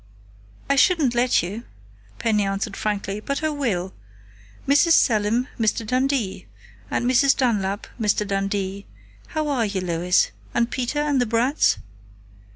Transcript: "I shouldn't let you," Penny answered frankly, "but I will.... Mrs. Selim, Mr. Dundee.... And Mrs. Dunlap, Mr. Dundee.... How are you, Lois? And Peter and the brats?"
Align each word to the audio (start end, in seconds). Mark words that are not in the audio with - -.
"I 0.67 0.75
shouldn't 0.77 1.13
let 1.13 1.43
you," 1.43 1.63
Penny 2.17 2.43
answered 2.43 2.75
frankly, 2.75 3.19
"but 3.19 3.43
I 3.43 3.49
will.... 3.49 3.93
Mrs. 4.67 4.93
Selim, 4.93 5.47
Mr. 5.59 5.85
Dundee.... 5.85 6.47
And 6.89 7.05
Mrs. 7.05 7.37
Dunlap, 7.37 7.85
Mr. 7.99 8.25
Dundee.... 8.25 8.87
How 9.27 9.47
are 9.47 9.67
you, 9.67 9.79
Lois? 9.79 10.31
And 10.55 10.71
Peter 10.71 10.97
and 10.97 11.21
the 11.21 11.27
brats?" 11.27 11.77